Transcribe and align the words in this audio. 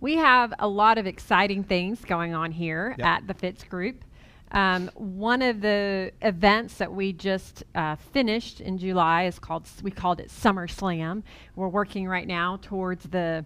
We 0.00 0.16
have 0.16 0.54
a 0.58 0.68
lot 0.68 0.98
of 0.98 1.06
exciting 1.06 1.64
things 1.64 2.04
going 2.04 2.34
on 2.34 2.52
here 2.52 2.94
Yep. 2.98 3.06
at 3.06 3.26
the 3.26 3.34
Fitz 3.34 3.64
Group. 3.64 4.04
Um, 4.52 4.90
one 4.94 5.42
of 5.42 5.60
the 5.60 6.12
events 6.22 6.74
that 6.74 6.92
we 6.92 7.12
just 7.12 7.64
uh, 7.74 7.96
finished 7.96 8.60
in 8.60 8.78
July 8.78 9.24
is 9.24 9.38
called, 9.38 9.68
we 9.82 9.90
called 9.90 10.20
it 10.20 10.30
Summer 10.30 10.66
Slam. 10.68 11.22
We're 11.54 11.68
working 11.68 12.08
right 12.08 12.26
now 12.26 12.58
towards 12.62 13.04
the 13.08 13.44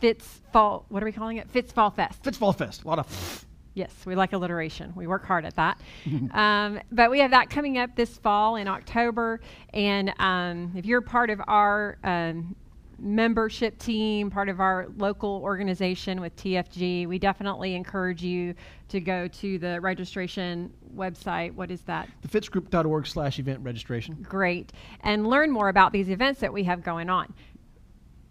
Fitz 0.00 0.40
Fall, 0.52 0.86
what 0.88 1.02
are 1.02 1.06
we 1.06 1.12
calling 1.12 1.36
it? 1.36 1.48
Fitz 1.50 1.70
Fall 1.72 1.90
Fest. 1.90 2.22
Fitz 2.24 2.36
Fall 2.36 2.52
Fest. 2.52 2.82
A 2.82 2.88
lot 2.88 2.98
of 2.98 3.46
Yes, 3.74 3.92
we 4.06 4.14
like 4.14 4.32
alliteration. 4.32 4.92
We 4.94 5.08
work 5.08 5.24
hard 5.26 5.44
at 5.44 5.56
that. 5.56 5.80
um, 6.32 6.80
but 6.92 7.10
we 7.10 7.18
have 7.18 7.32
that 7.32 7.50
coming 7.50 7.76
up 7.78 7.96
this 7.96 8.16
fall 8.18 8.54
in 8.56 8.68
October. 8.68 9.40
And 9.72 10.12
um, 10.20 10.72
if 10.76 10.86
you're 10.86 11.00
part 11.00 11.28
of 11.30 11.40
our 11.48 11.98
um, 12.04 12.54
membership 12.98 13.78
team, 13.78 14.30
part 14.30 14.48
of 14.48 14.60
our 14.60 14.88
local 14.96 15.40
organization 15.42 16.20
with 16.20 16.34
TFG, 16.36 17.06
we 17.06 17.18
definitely 17.18 17.74
encourage 17.74 18.22
you 18.22 18.54
to 18.88 19.00
go 19.00 19.28
to 19.28 19.58
the 19.58 19.80
registration 19.80 20.72
website. 20.94 21.52
What 21.54 21.70
is 21.70 21.80
that? 21.82 22.08
thefitzgroup.org 22.26 23.06
slash 23.06 23.38
event 23.38 23.60
registration. 23.62 24.16
great 24.22 24.72
and 25.00 25.26
learn 25.26 25.50
more 25.50 25.68
about 25.68 25.92
these 25.92 26.08
events 26.10 26.40
that 26.40 26.52
we 26.52 26.64
have 26.64 26.82
going 26.82 27.10
on. 27.10 27.32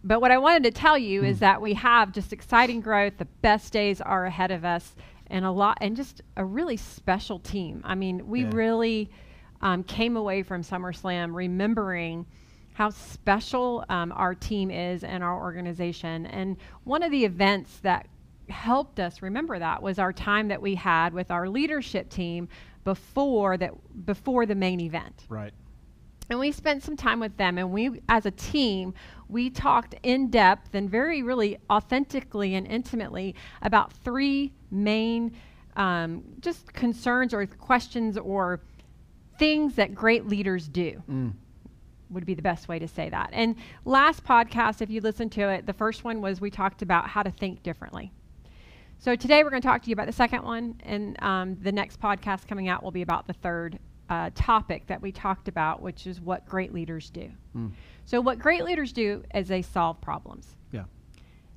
But 0.04 0.20
what 0.22 0.32
I 0.32 0.38
wanted 0.38 0.64
to 0.64 0.72
tell 0.72 0.98
you 0.98 1.22
Hmm. 1.22 1.28
is 1.28 1.40
that 1.40 1.62
we 1.62 1.74
have 1.76 2.12
just 2.12 2.34
exciting 2.34 2.82
growth. 2.82 3.18
The 3.18 3.26
best 3.42 3.72
days 3.74 4.02
are 4.02 4.26
ahead 4.26 4.52
of 4.52 4.66
us, 4.66 4.96
and 5.28 5.46
a 5.46 5.52
lot, 5.52 5.78
and 5.82 5.96
just 5.96 6.22
a 6.36 6.44
really 6.46 6.76
special 6.78 7.40
team. 7.40 7.82
I 7.86 7.96
mean, 7.96 8.28
we 8.28 8.42
Yeah. 8.44 8.52
really 8.54 9.10
um, 9.62 9.82
came 9.84 10.18
away 10.18 10.44
from 10.44 10.62
SummerSlam 10.62 11.34
remembering 11.34 12.26
how 12.74 12.90
special 12.90 13.86
um, 13.90 14.12
our 14.16 14.34
team 14.36 14.72
is 14.72 15.04
and 15.04 15.24
our 15.24 15.40
organization. 15.40 16.26
And 16.28 16.58
one 16.84 17.04
of 17.04 17.12
the 17.12 17.24
events 17.26 17.78
that 17.80 18.08
helped 18.50 19.00
us 19.00 19.22
remember 19.22 19.58
that 19.60 19.82
was 19.82 20.00
our 20.00 20.12
time 20.12 20.50
that 20.50 20.62
we 20.62 20.76
had 20.76 21.14
with 21.14 21.32
our 21.32 21.48
leadership 21.48 22.10
team 22.10 22.50
before 22.84 23.56
that 23.58 23.72
before 24.06 24.46
the 24.46 24.54
main 24.56 24.82
event 24.82 25.24
Right. 25.30 25.54
and 26.30 26.38
we 26.38 26.52
spent 26.52 26.84
some 26.84 26.98
time 26.98 27.22
with 27.22 27.38
them 27.38 27.58
and 27.58 27.72
we 27.72 28.02
as 28.10 28.26
a 28.26 28.32
team 28.32 28.94
we 29.30 29.50
talked 29.50 29.96
in 30.04 30.30
depth 30.30 30.76
and 30.76 30.90
very 30.90 31.24
really 31.24 31.58
authentically 31.72 32.56
and 32.56 32.68
intimately 32.68 33.34
about 33.62 33.94
three 33.94 34.52
main 34.70 35.32
um, 35.78 36.22
just 36.42 36.74
concerns 36.74 37.34
or 37.34 37.46
questions 37.46 38.18
or 38.18 38.60
things 39.40 39.76
that 39.76 39.96
great 39.96 40.28
leaders 40.28 40.68
do 40.68 41.02
Mm. 41.10 41.32
Would 42.14 42.26
be 42.26 42.34
the 42.34 42.42
best 42.42 42.68
way 42.68 42.80
to 42.80 42.88
say 42.88 43.10
that 43.10 43.30
and 43.34 43.56
last 43.86 44.24
podcast 44.24 44.82
if 44.82 44.90
you 44.90 45.02
listen 45.02 45.30
to 45.30 45.50
it 45.50 45.66
the 45.66 45.74
first 45.74 46.04
one 46.04 46.22
was 46.22 46.40
we 46.40 46.50
talked 46.50 46.82
about 46.82 47.08
how 47.08 47.24
to 47.24 47.32
think 47.32 47.62
differently 47.64 48.12
so 49.04 49.18
today 49.18 49.44
we're 49.44 49.50
going 49.50 49.62
to 49.62 49.68
talk 49.68 49.82
to 49.82 49.90
you 49.90 49.94
about 49.94 50.08
the 50.08 50.14
second 50.14 50.44
one, 50.44 50.80
and 50.86 51.22
um, 51.22 51.58
the 51.62 51.74
next 51.74 52.00
podcast 52.00 52.48
coming 52.48 52.70
out 52.70 52.82
will 52.82 52.92
be 52.92 53.02
about 53.02 53.28
the 53.28 53.34
third 53.34 53.78
uh, 54.10 54.30
topic 54.34 54.88
that 54.88 55.02
we 55.02 55.12
talked 55.12 55.50
about, 55.50 55.82
which 55.82 56.08
is 56.08 56.22
what 56.22 56.48
great 56.48 56.74
leaders 56.74 57.10
do. 57.10 57.30
Mm. 57.54 57.72
So 58.06 58.22
what 58.22 58.40
great 58.40 58.64
leaders 58.64 58.94
do 58.94 59.22
is 59.36 59.50
they 59.50 59.62
solve 59.62 60.00
problems. 60.00 60.56
Yeah. 60.72 60.86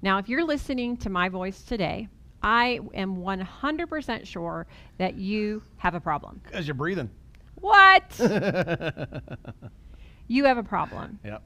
Now, 0.02 0.18
if 0.18 0.28
you're 0.28 0.42
listening 0.42 0.96
to 0.96 1.08
my 1.08 1.28
voice 1.28 1.62
today, 1.62 2.08
I 2.42 2.80
am 2.94 3.18
100% 3.18 4.27
sure 4.27 4.66
that 4.98 5.14
you 5.14 5.62
have 5.77 5.94
a 5.94 6.00
problem. 6.00 6.40
Because 6.42 6.66
you're 6.66 6.74
breathing. 6.74 7.10
What? 7.60 8.10
you 10.28 10.44
have 10.44 10.58
a 10.58 10.62
problem 10.62 11.19
Yep. 11.24 11.42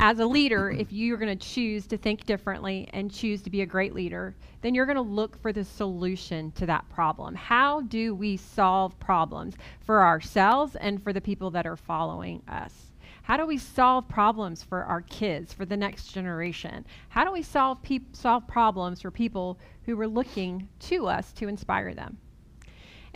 as 0.00 0.18
a 0.18 0.26
leader, 0.26 0.70
if 0.78 0.92
you're 0.92 1.16
going 1.16 1.36
to 1.36 1.46
choose 1.46 1.86
to 1.88 1.96
think 1.96 2.24
differently 2.26 2.88
and 2.92 3.12
choose 3.12 3.42
to 3.42 3.50
be 3.50 3.62
a 3.62 3.66
great 3.66 3.94
leader, 3.94 4.34
then 4.62 4.74
you're 4.74 4.86
going 4.86 4.96
to 4.96 5.02
look 5.02 5.40
for 5.40 5.52
the 5.52 5.64
solution 5.64 6.50
to 6.52 6.66
that 6.66 6.88
problem. 6.90 7.34
How 7.34 7.82
do 7.82 8.14
we 8.14 8.36
solve 8.36 8.98
problems 8.98 9.54
for 9.80 10.02
ourselves 10.02 10.76
and 10.76 11.02
for 11.02 11.12
the 11.12 11.20
people 11.20 11.50
that 11.52 11.66
are 11.66 11.76
following 11.76 12.42
us? 12.48 12.92
How 13.22 13.38
do 13.38 13.46
we 13.46 13.56
solve 13.56 14.06
problems 14.06 14.62
for 14.62 14.84
our 14.84 15.00
kids, 15.00 15.54
for 15.54 15.64
the 15.64 15.78
next 15.78 16.12
generation? 16.12 16.84
How 17.08 17.24
do 17.24 17.32
we 17.32 17.42
solve 17.42 17.80
peop 17.82 18.14
solve 18.14 18.46
problems 18.46 19.00
for 19.00 19.10
people 19.10 19.58
who 19.86 19.98
are 19.98 20.06
looking 20.06 20.68
to 20.80 21.06
us 21.06 21.32
to 21.34 21.48
inspire 21.48 21.94
them? 21.94 22.18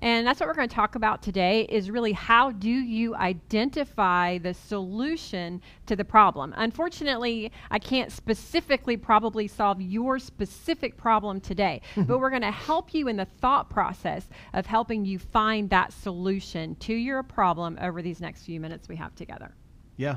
And 0.01 0.27
that's 0.27 0.39
what 0.39 0.49
we're 0.49 0.55
going 0.55 0.69
to 0.69 0.75
talk 0.75 0.95
about 0.95 1.23
today 1.23 1.63
is 1.63 1.91
really 1.91 2.13
how 2.13 2.53
do 2.53 2.71
you 2.71 3.15
identify 3.17 4.39
the 4.39 4.55
solution 4.55 5.61
to 5.87 5.97
the 5.97 6.05
problem. 6.05 6.55
Unfortunately, 6.57 7.51
I 7.71 7.79
can't 7.79 8.13
specifically 8.13 8.97
probably 8.97 9.49
solve 9.49 9.81
your 9.81 10.19
specific 10.19 10.97
problem 10.97 11.41
today, 11.41 11.81
but 11.97 12.21
we're 12.21 12.31
going 12.31 12.43
to 12.43 12.51
help 12.51 12.95
you 12.95 13.09
in 13.09 13.17
the 13.17 13.25
thought 13.25 13.71
process 13.71 14.29
of 14.55 14.67
helping 14.67 15.05
you 15.05 15.19
find 15.19 15.69
that 15.71 15.93
solution 15.93 16.77
to 16.77 16.95
your 16.95 17.23
problem 17.23 17.77
over 17.81 18.01
these 18.01 18.21
next 18.21 18.45
few 18.45 18.61
minutes 18.61 18.89
we 18.89 18.97
have 18.97 19.15
together. 19.17 19.53
Yeah. 19.97 20.17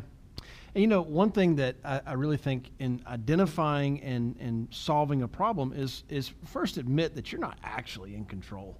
And 0.73 0.81
you 0.81 0.87
know, 0.87 1.01
one 1.01 1.31
thing 1.31 1.55
that 1.55 1.75
I, 1.83 2.01
I 2.05 2.13
really 2.13 2.37
think 2.37 2.71
in 2.79 3.01
identifying 3.07 4.01
and, 4.01 4.37
and 4.39 4.67
solving 4.71 5.23
a 5.23 5.27
problem 5.27 5.73
is 5.73 6.03
is 6.07 6.31
first 6.45 6.77
admit 6.77 7.15
that 7.15 7.31
you're 7.31 7.41
not 7.41 7.57
actually 7.63 8.15
in 8.15 8.25
control. 8.25 8.77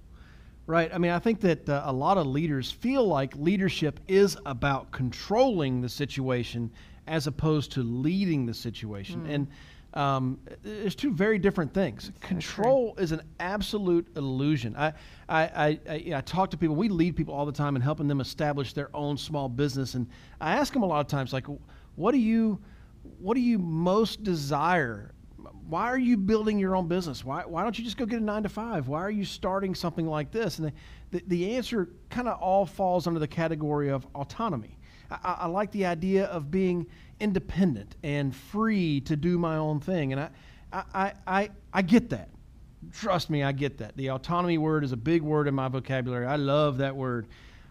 Right? 0.66 0.94
I 0.94 0.98
mean, 0.98 1.10
I 1.10 1.18
think 1.18 1.40
that 1.40 1.68
uh, 1.68 1.82
a 1.86 1.92
lot 1.92 2.18
of 2.18 2.26
leaders 2.26 2.70
feel 2.70 3.06
like 3.06 3.34
leadership 3.36 3.98
is 4.06 4.36
about 4.46 4.92
controlling 4.92 5.80
the 5.80 5.88
situation 5.88 6.70
as 7.08 7.26
opposed 7.26 7.72
to 7.72 7.82
leading 7.82 8.46
the 8.46 8.54
situation. 8.54 9.26
And 9.26 9.48
um, 9.94 10.38
there's 10.62 10.94
two 10.94 11.12
very 11.12 11.38
different 11.38 11.74
things. 11.74 12.12
Control 12.20 12.94
is 12.96 13.10
an 13.12 13.22
absolute 13.40 14.06
illusion. 14.16 14.76
I, 14.76 14.92
I, 15.28 15.42
I, 15.42 15.80
I, 15.88 16.12
I 16.14 16.20
talk 16.20 16.50
to 16.52 16.56
people. 16.56 16.76
We 16.76 16.88
lead 16.88 17.16
people 17.16 17.34
all 17.34 17.44
the 17.44 17.52
time 17.52 17.74
in 17.74 17.82
helping 17.82 18.06
them 18.06 18.20
establish 18.20 18.72
their 18.72 18.88
own 18.94 19.16
small 19.16 19.48
business. 19.48 19.94
And 19.94 20.06
I 20.40 20.52
ask 20.52 20.72
them 20.72 20.82
a 20.82 20.86
lot 20.86 21.00
of 21.00 21.08
times, 21.08 21.32
like, 21.32 21.46
what 21.96 22.12
do 22.12 22.18
you, 22.18 22.60
what 23.18 23.34
do 23.34 23.40
you 23.40 23.58
most 23.58 24.22
desire? 24.22 25.12
Why 25.68 25.88
are 25.88 25.98
you 25.98 26.16
building 26.16 26.58
your 26.58 26.76
own 26.76 26.88
business? 26.88 27.24
Why, 27.24 27.42
why 27.42 27.62
don't 27.62 27.78
you 27.78 27.84
just 27.84 27.96
go 27.96 28.04
get 28.04 28.20
a 28.20 28.24
nine 28.24 28.42
to 28.42 28.48
five? 28.48 28.88
Why 28.88 29.00
are 29.00 29.10
you 29.10 29.24
starting 29.24 29.74
something 29.74 30.06
like 30.06 30.30
this? 30.30 30.58
And 30.58 30.68
the, 30.68 30.72
the, 31.10 31.24
the 31.28 31.56
answer 31.56 31.88
kind 32.10 32.28
of 32.28 32.40
all 32.40 32.66
falls 32.66 33.06
under 33.06 33.20
the 33.20 33.28
category 33.28 33.90
of 33.90 34.06
autonomy. 34.14 34.78
I, 35.10 35.36
I- 35.40 35.46
like 35.46 35.70
the 35.72 35.86
idea 35.86 36.26
of 36.26 36.50
being 36.50 36.86
independent 37.20 37.96
and 38.02 38.34
free 38.34 39.00
to 39.02 39.16
do 39.16 39.38
my 39.38 39.56
own 39.56 39.80
thing. 39.80 40.12
And 40.12 40.20
I, 40.20 40.30
I, 40.72 40.84
I, 40.94 41.12
I, 41.26 41.50
I 41.72 41.82
get 41.82 42.10
that. 42.10 42.30
Trust 42.92 43.30
me, 43.30 43.44
I 43.44 43.52
get 43.52 43.78
that. 43.78 43.96
The 43.96 44.10
autonomy 44.10 44.58
word 44.58 44.82
is 44.82 44.92
a 44.92 44.96
big 44.96 45.22
word 45.22 45.46
in 45.46 45.54
my 45.54 45.68
vocabulary. 45.68 46.26
I 46.26 46.36
love 46.36 46.78
that 46.78 46.96
word. 46.96 47.28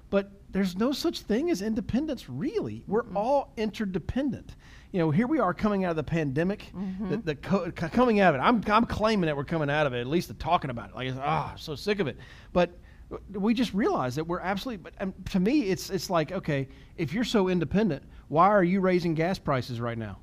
But 0.10 0.32
there's 0.52 0.78
no 0.78 0.92
such 0.92 1.22
thing 1.22 1.50
as 1.50 1.62
independence, 1.62 2.30
really. 2.30 2.84
We're 2.88 3.04
mm-hmm. 3.04 3.18
all 3.18 3.54
interdependent. 3.58 4.56
You 4.92 5.00
know, 5.00 5.10
here 5.10 5.26
we 5.28 5.40
are 5.40 5.54
coming 5.54 5.86
out 5.86 5.92
of 5.92 5.96
the 5.96 6.04
pandemic, 6.04 6.70
the, 7.10 7.18
the 7.18 7.36
co- 7.36 7.72
co- 7.72 7.88
coming 7.88 8.20
out 8.20 8.36
of 8.36 8.42
it. 8.42 8.44
I'm, 8.44 8.62
I'm 8.68 8.86
claiming 8.86 9.28
that 9.28 9.38
we're 9.38 9.46
coming 9.46 9.70
out 9.70 9.88
of 9.88 9.94
it, 9.94 10.02
at 10.02 10.08
least 10.08 10.28
the 10.28 10.34
talking 10.34 10.70
about 10.70 10.90
it. 10.90 10.96
Like, 10.96 11.14
ah, 11.18 11.52
I'm 11.54 11.58
so 11.58 11.76
sick 11.76 12.00
of 12.00 12.08
it. 12.08 12.18
But 12.52 12.78
we 13.32 13.54
just 13.54 13.74
realize 13.74 14.16
that 14.16 14.26
we're 14.26 14.42
absolutely. 14.42 14.84
But 14.84 14.94
um, 15.00 15.14
to 15.32 15.40
me, 15.40 15.62
it's 15.64 15.90
it's 15.90 16.10
like, 16.10 16.32
okay, 16.34 16.68
if 16.98 17.14
you're 17.14 17.24
so 17.24 17.48
independent, 17.48 18.04
why 18.28 18.48
are 18.48 18.64
you 18.64 18.82
raising 18.82 19.14
gas 19.14 19.40
prices 19.40 19.80
right 19.80 19.98
now? 19.98 20.20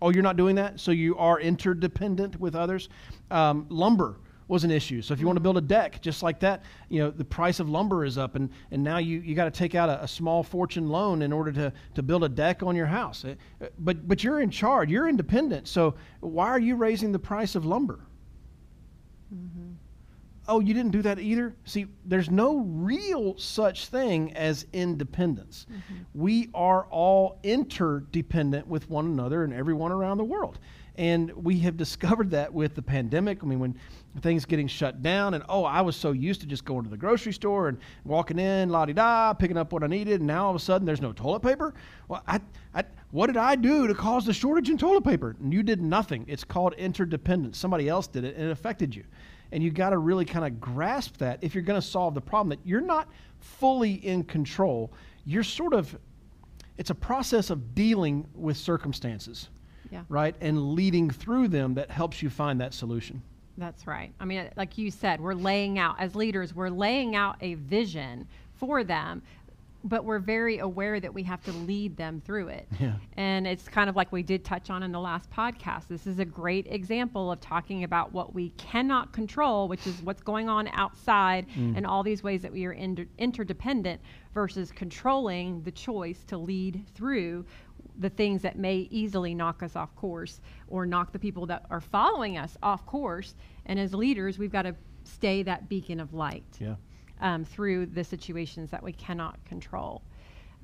Oh, 0.00 0.10
you're 0.10 0.22
not 0.22 0.36
doing 0.36 0.56
that? 0.56 0.80
So 0.80 0.90
you 0.90 1.16
are 1.16 1.40
interdependent 1.40 2.38
with 2.40 2.54
others? 2.54 2.88
Um, 3.30 3.66
lumber 3.68 4.18
was 4.48 4.64
an 4.64 4.70
issue. 4.70 5.02
So 5.02 5.14
if 5.14 5.20
you 5.20 5.26
want 5.26 5.36
to 5.36 5.40
build 5.42 5.56
a 5.56 5.62
deck 5.62 6.00
just 6.00 6.22
like 6.22 6.40
that, 6.40 6.62
you 6.88 7.00
know, 7.00 7.10
the 7.10 7.24
price 7.24 7.60
of 7.60 7.68
lumber 7.68 8.04
is 8.04 8.18
up 8.18 8.34
and, 8.34 8.50
and 8.70 8.82
now 8.82 8.98
you, 8.98 9.20
you 9.20 9.34
got 9.34 9.44
to 9.44 9.50
take 9.50 9.74
out 9.74 9.88
a, 9.88 10.02
a 10.02 10.08
small 10.08 10.42
fortune 10.42 10.88
loan 10.88 11.22
in 11.22 11.32
order 11.32 11.52
to, 11.52 11.72
to 11.94 12.02
build 12.02 12.24
a 12.24 12.28
deck 12.28 12.62
on 12.62 12.76
your 12.76 12.86
house. 12.86 13.24
Uh, 13.24 13.34
But, 13.78 14.06
but 14.06 14.22
you're 14.22 14.40
in 14.40 14.50
charge. 14.50 14.90
You're 14.90 15.08
independent. 15.08 15.68
So 15.68 15.94
why 16.20 16.48
are 16.48 16.60
you 16.60 16.76
raising 16.76 17.12
the 17.12 17.18
price 17.18 17.54
of 17.54 17.64
lumber? 17.64 18.00
Oh, 20.48 20.58
you 20.58 20.74
didn't 20.74 20.90
do 20.90 21.02
that 21.02 21.20
either? 21.20 21.54
See, 21.64 21.86
there's 22.04 22.28
no 22.28 22.58
real 22.58 23.38
such 23.38 23.86
thing 23.86 24.34
as 24.34 24.66
independence. 24.72 25.66
We 26.14 26.50
are 26.52 26.84
all 26.90 27.38
interdependent 27.44 28.66
with 28.66 28.90
one 28.90 29.06
another 29.06 29.44
and 29.44 29.54
everyone 29.54 29.92
around 29.92 30.18
the 30.18 30.24
world. 30.24 30.58
And 30.98 31.32
we 31.32 31.58
have 31.60 31.78
discovered 31.78 32.30
that 32.32 32.52
with 32.52 32.74
the 32.74 32.82
pandemic. 32.82 33.42
I 33.42 33.46
mean, 33.46 33.58
when 33.58 33.78
things 34.20 34.44
getting 34.44 34.66
shut 34.66 35.02
down, 35.02 35.32
and 35.32 35.42
oh, 35.48 35.64
I 35.64 35.80
was 35.80 35.96
so 35.96 36.12
used 36.12 36.42
to 36.42 36.46
just 36.46 36.66
going 36.66 36.84
to 36.84 36.90
the 36.90 36.98
grocery 36.98 37.32
store 37.32 37.68
and 37.68 37.78
walking 38.04 38.38
in, 38.38 38.68
la 38.68 38.84
di 38.84 38.92
da, 38.92 39.32
picking 39.32 39.56
up 39.56 39.72
what 39.72 39.82
I 39.82 39.86
needed, 39.86 40.20
and 40.20 40.26
now 40.26 40.44
all 40.44 40.50
of 40.50 40.56
a 40.56 40.58
sudden 40.58 40.84
there's 40.84 41.00
no 41.00 41.12
toilet 41.12 41.40
paper. 41.40 41.72
Well, 42.08 42.22
I, 42.26 42.40
I, 42.74 42.84
what 43.10 43.28
did 43.28 43.38
I 43.38 43.56
do 43.56 43.86
to 43.86 43.94
cause 43.94 44.26
the 44.26 44.34
shortage 44.34 44.68
in 44.68 44.76
toilet 44.76 45.04
paper? 45.04 45.34
You 45.42 45.62
did 45.62 45.80
nothing. 45.80 46.26
It's 46.28 46.44
called 46.44 46.74
interdependence. 46.74 47.56
Somebody 47.56 47.88
else 47.88 48.06
did 48.06 48.24
it, 48.24 48.36
and 48.36 48.48
it 48.48 48.50
affected 48.50 48.94
you. 48.94 49.04
And 49.50 49.62
you 49.62 49.70
got 49.70 49.90
to 49.90 49.98
really 49.98 50.26
kind 50.26 50.46
of 50.46 50.60
grasp 50.60 51.16
that 51.18 51.38
if 51.42 51.54
you're 51.54 51.64
going 51.64 51.80
to 51.80 51.86
solve 51.86 52.14
the 52.14 52.20
problem, 52.20 52.50
that 52.50 52.66
you're 52.66 52.80
not 52.82 53.08
fully 53.40 53.94
in 53.94 54.24
control. 54.24 54.92
You're 55.24 55.42
sort 55.42 55.72
of, 55.72 55.98
it's 56.76 56.90
a 56.90 56.94
process 56.94 57.48
of 57.50 57.74
dealing 57.74 58.26
with 58.34 58.56
circumstances. 58.56 59.48
Yeah. 59.92 60.04
right? 60.08 60.34
And 60.40 60.72
leading 60.72 61.10
through 61.10 61.48
them 61.48 61.74
that 61.74 61.90
helps 61.90 62.22
you 62.22 62.30
find 62.30 62.60
that 62.60 62.72
solution. 62.72 63.22
That's 63.58 63.86
right. 63.86 64.12
I 64.18 64.24
mean, 64.24 64.48
like 64.56 64.78
you 64.78 64.90
said, 64.90 65.20
we're 65.20 65.34
laying 65.34 65.78
out, 65.78 65.96
as 66.00 66.16
leaders, 66.16 66.54
we're 66.54 66.70
laying 66.70 67.14
out 67.14 67.36
a 67.42 67.54
vision 67.54 68.26
for 68.54 68.82
them, 68.82 69.22
but 69.84 70.04
we're 70.04 70.20
very 70.20 70.58
aware 70.58 71.00
that 71.00 71.12
we 71.12 71.22
have 71.24 71.42
to 71.44 71.52
lead 71.52 71.96
them 71.96 72.22
through 72.24 72.48
it. 72.48 72.68
Yeah. 72.80 72.94
And 73.16 73.46
it's 73.46 73.68
kind 73.68 73.90
of 73.90 73.96
like 73.96 74.12
we 74.12 74.22
did 74.22 74.44
touch 74.44 74.70
on 74.70 74.82
in 74.82 74.92
the 74.92 75.00
last 75.00 75.30
podcast. 75.30 75.88
This 75.88 76.06
is 76.06 76.18
a 76.18 76.24
great 76.24 76.66
example 76.70 77.32
of 77.32 77.40
talking 77.40 77.84
about 77.84 78.12
what 78.12 78.32
we 78.32 78.50
cannot 78.50 79.12
control, 79.12 79.68
which 79.68 79.86
is 79.86 80.00
what's 80.02 80.22
going 80.22 80.48
on 80.48 80.68
outside 80.68 81.46
mm. 81.50 81.76
and 81.76 81.86
all 81.86 82.02
these 82.02 82.22
ways 82.22 82.42
that 82.42 82.52
we 82.52 82.64
are 82.64 82.72
inter- 82.72 83.06
interdependent 83.18 84.00
versus 84.32 84.70
controlling 84.72 85.62
the 85.62 85.72
choice 85.72 86.24
to 86.24 86.38
lead 86.38 86.84
through 86.94 87.44
the 87.98 88.08
things 88.10 88.42
that 88.42 88.58
may 88.58 88.88
easily 88.90 89.34
knock 89.34 89.62
us 89.62 89.76
off 89.76 89.94
course 89.96 90.40
or 90.68 90.86
knock 90.86 91.12
the 91.12 91.18
people 91.18 91.46
that 91.46 91.64
are 91.70 91.80
following 91.80 92.38
us 92.38 92.56
off 92.62 92.84
course. 92.86 93.34
And 93.66 93.78
as 93.78 93.94
leaders, 93.94 94.38
we've 94.38 94.52
got 94.52 94.62
to 94.62 94.74
stay 95.04 95.42
that 95.42 95.68
beacon 95.68 96.00
of 96.00 96.14
light 96.14 96.44
Yeah. 96.58 96.76
um, 97.20 97.44
through 97.44 97.86
the 97.86 98.04
situations 98.04 98.70
that 98.70 98.82
we 98.82 98.92
cannot 98.92 99.44
control. 99.44 100.02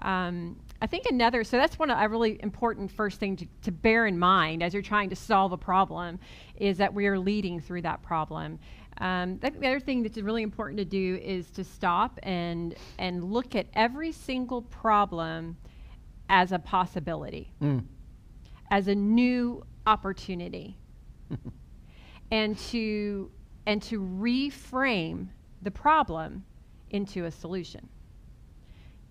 Um, 0.00 0.56
I 0.80 0.86
think 0.86 1.06
another, 1.10 1.42
so 1.42 1.56
that's 1.56 1.76
one 1.78 1.90
of 1.90 1.98
a 2.00 2.08
really 2.08 2.40
important 2.40 2.90
first 2.90 3.18
thing 3.18 3.34
to, 3.36 3.46
to 3.62 3.72
bear 3.72 4.06
in 4.06 4.16
mind 4.16 4.62
as 4.62 4.72
you're 4.72 4.82
trying 4.82 5.10
to 5.10 5.16
solve 5.16 5.50
a 5.52 5.56
problem 5.56 6.20
is 6.56 6.78
that 6.78 6.94
we 6.94 7.08
are 7.08 7.18
leading 7.18 7.60
through 7.60 7.82
that 7.82 8.00
problem. 8.02 8.60
Um, 8.98 9.38
the, 9.38 9.50
the 9.50 9.66
other 9.66 9.80
thing 9.80 10.02
that's 10.04 10.18
really 10.18 10.42
important 10.42 10.78
to 10.78 10.84
do 10.84 11.20
is 11.22 11.50
to 11.52 11.64
stop 11.64 12.18
and 12.22 12.74
and 12.98 13.24
look 13.32 13.54
at 13.54 13.66
every 13.74 14.10
single 14.12 14.62
problem 14.62 15.56
as 16.28 16.52
a 16.52 16.58
possibility, 16.58 17.52
Mm. 17.60 17.84
as 18.70 18.88
a 18.88 18.94
new 18.94 19.64
opportunity, 19.86 20.76
and 22.30 22.56
to 22.58 23.30
and 23.66 23.82
to 23.82 24.00
reframe 24.00 25.28
the 25.62 25.70
problem 25.70 26.44
into 26.90 27.24
a 27.26 27.30
solution. 27.30 27.86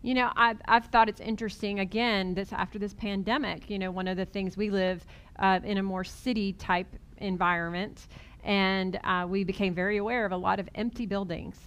You 0.01 0.13
know, 0.15 0.31
I've, 0.35 0.57
I've 0.65 0.85
thought 0.85 1.09
it's 1.09 1.19
interesting 1.19 1.79
again 1.79 2.33
this 2.33 2.51
after 2.53 2.79
this 2.79 2.93
pandemic. 2.93 3.69
You 3.69 3.77
know, 3.77 3.91
one 3.91 4.07
of 4.07 4.17
the 4.17 4.25
things 4.25 4.57
we 4.57 4.69
live 4.71 5.05
uh, 5.37 5.59
in 5.63 5.77
a 5.77 5.83
more 5.83 6.03
city 6.03 6.53
type 6.53 6.87
environment, 7.17 8.07
and 8.43 8.99
uh, 9.03 9.27
we 9.29 9.43
became 9.43 9.73
very 9.75 9.97
aware 9.97 10.25
of 10.25 10.31
a 10.31 10.37
lot 10.37 10.59
of 10.59 10.69
empty 10.75 11.05
buildings 11.05 11.57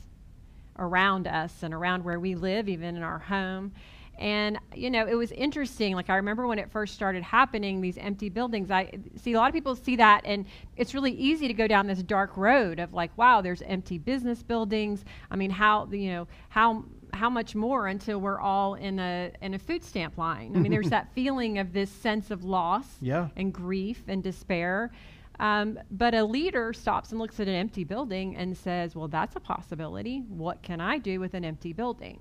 around 0.78 1.26
us 1.28 1.62
and 1.62 1.74
around 1.74 2.02
where 2.02 2.18
we 2.18 2.34
live, 2.34 2.68
even 2.68 2.96
in 2.96 3.02
our 3.02 3.18
home. 3.18 3.72
And 4.20 4.58
you 4.76 4.90
know, 4.90 5.06
it 5.08 5.14
was 5.14 5.32
interesting. 5.32 5.94
Like 5.94 6.10
I 6.10 6.16
remember 6.16 6.46
when 6.46 6.58
it 6.58 6.70
first 6.70 6.94
started 6.94 7.22
happening, 7.22 7.80
these 7.80 7.96
empty 7.96 8.28
buildings. 8.28 8.70
I 8.70 8.92
see 9.16 9.32
a 9.32 9.38
lot 9.38 9.48
of 9.48 9.54
people 9.54 9.74
see 9.74 9.96
that, 9.96 10.20
and 10.26 10.44
it's 10.76 10.92
really 10.94 11.12
easy 11.12 11.48
to 11.48 11.54
go 11.54 11.66
down 11.66 11.86
this 11.86 12.02
dark 12.02 12.36
road 12.36 12.78
of 12.80 12.92
like, 12.92 13.16
wow, 13.16 13.40
there's 13.40 13.62
empty 13.62 13.96
business 13.96 14.42
buildings. 14.42 15.04
I 15.30 15.36
mean, 15.36 15.50
how 15.50 15.88
you 15.90 16.10
know 16.10 16.28
how 16.50 16.84
how 17.14 17.30
much 17.30 17.54
more 17.54 17.86
until 17.86 18.20
we're 18.20 18.38
all 18.40 18.74
in 18.74 18.98
a 18.98 19.32
in 19.40 19.54
a 19.54 19.58
food 19.58 19.82
stamp 19.82 20.18
line? 20.18 20.52
I 20.54 20.58
mean, 20.58 20.70
there's 20.70 20.90
that 20.98 21.08
feeling 21.14 21.56
of 21.58 21.72
this 21.72 21.90
sense 21.90 22.30
of 22.30 22.44
loss 22.44 22.86
Yeah. 23.00 23.28
and 23.36 23.52
grief 23.54 24.04
and 24.06 24.22
despair. 24.22 24.90
Um, 25.38 25.78
but 25.90 26.12
a 26.14 26.22
leader 26.22 26.74
stops 26.74 27.12
and 27.12 27.18
looks 27.18 27.40
at 27.40 27.48
an 27.48 27.54
empty 27.54 27.84
building 27.84 28.36
and 28.36 28.54
says, 28.54 28.94
"Well, 28.94 29.08
that's 29.08 29.34
a 29.36 29.40
possibility. 29.40 30.18
What 30.28 30.62
can 30.62 30.82
I 30.82 30.98
do 30.98 31.18
with 31.20 31.32
an 31.32 31.46
empty 31.46 31.72
building?" 31.72 32.20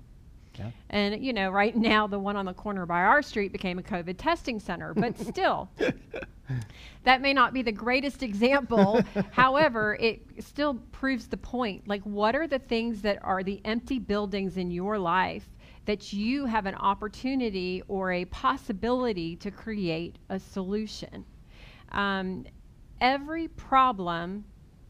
Yeah. 0.58 0.70
And 0.90 1.24
you 1.24 1.32
know, 1.32 1.50
right 1.50 1.74
now 1.74 2.06
the 2.06 2.18
one 2.18 2.36
on 2.36 2.46
the 2.46 2.54
corner 2.54 2.86
by 2.86 3.02
our 3.02 3.22
street 3.22 3.52
became 3.52 3.78
a 3.78 3.82
COVID 3.82 4.16
testing 4.18 4.58
center, 4.58 4.94
but 4.94 5.18
still, 5.26 5.70
that 7.04 7.20
may 7.20 7.32
not 7.32 7.52
be 7.52 7.62
the 7.62 7.72
greatest 7.72 8.22
example. 8.22 9.00
However, 9.30 9.96
it 10.00 10.22
still 10.40 10.74
proves 10.92 11.28
the 11.28 11.36
point. 11.36 11.86
Like, 11.88 12.02
what 12.02 12.34
are 12.34 12.46
the 12.46 12.58
things 12.58 13.02
that 13.02 13.18
are 13.22 13.42
the 13.42 13.60
empty 13.64 13.98
buildings 13.98 14.56
in 14.56 14.70
your 14.70 14.98
life 14.98 15.48
that 15.86 16.12
you 16.12 16.44
have 16.46 16.66
an 16.66 16.74
opportunity 16.74 17.82
or 17.88 18.12
a 18.12 18.24
possibility 18.26 19.36
to 19.36 19.50
create 19.50 20.16
a 20.28 20.38
solution? 20.38 21.24
Um, 21.92 22.44
every 23.00 23.48
problem 23.48 24.44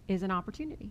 is 0.08 0.22
an 0.22 0.30
opportunity. 0.30 0.90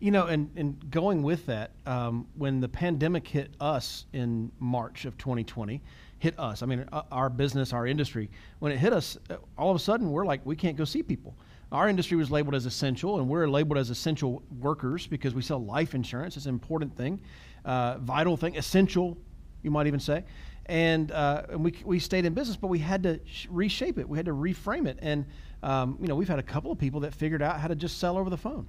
You 0.00 0.10
know, 0.10 0.26
and, 0.26 0.50
and 0.56 0.90
going 0.90 1.22
with 1.22 1.46
that, 1.46 1.70
um, 1.86 2.26
when 2.36 2.60
the 2.60 2.68
pandemic 2.68 3.26
hit 3.26 3.50
us 3.60 4.06
in 4.12 4.50
March 4.58 5.04
of 5.04 5.16
2020, 5.18 5.80
hit 6.18 6.38
us, 6.38 6.62
I 6.62 6.66
mean, 6.66 6.84
uh, 6.92 7.02
our 7.12 7.28
business, 7.28 7.72
our 7.72 7.86
industry, 7.86 8.30
when 8.58 8.72
it 8.72 8.78
hit 8.78 8.92
us, 8.92 9.18
uh, 9.30 9.36
all 9.56 9.70
of 9.70 9.76
a 9.76 9.78
sudden 9.78 10.10
we're 10.10 10.24
like, 10.26 10.40
we 10.44 10.56
can't 10.56 10.76
go 10.76 10.84
see 10.84 11.02
people. 11.02 11.34
Our 11.72 11.88
industry 11.88 12.16
was 12.16 12.30
labeled 12.30 12.54
as 12.54 12.64
essential, 12.64 13.18
and 13.18 13.28
we're 13.28 13.48
labeled 13.48 13.78
as 13.78 13.90
essential 13.90 14.42
workers 14.60 15.06
because 15.06 15.34
we 15.34 15.42
sell 15.42 15.62
life 15.64 15.94
insurance. 15.94 16.36
It's 16.36 16.46
an 16.46 16.54
important 16.54 16.96
thing, 16.96 17.20
uh, 17.64 17.98
vital 17.98 18.36
thing, 18.36 18.56
essential, 18.56 19.16
you 19.62 19.70
might 19.70 19.86
even 19.86 20.00
say. 20.00 20.24
And, 20.66 21.12
uh, 21.12 21.44
and 21.50 21.64
we, 21.64 21.74
we 21.84 21.98
stayed 21.98 22.24
in 22.24 22.34
business, 22.34 22.56
but 22.56 22.68
we 22.68 22.78
had 22.78 23.02
to 23.04 23.20
sh- 23.24 23.46
reshape 23.50 23.98
it. 23.98 24.08
We 24.08 24.16
had 24.16 24.26
to 24.26 24.32
reframe 24.32 24.86
it. 24.86 24.98
And, 25.00 25.24
um, 25.62 25.96
you 26.00 26.08
know, 26.08 26.14
we've 26.14 26.28
had 26.28 26.38
a 26.38 26.44
couple 26.44 26.72
of 26.72 26.78
people 26.78 27.00
that 27.00 27.14
figured 27.14 27.42
out 27.42 27.60
how 27.60 27.68
to 27.68 27.74
just 27.74 27.98
sell 27.98 28.16
over 28.16 28.30
the 28.30 28.36
phone. 28.36 28.66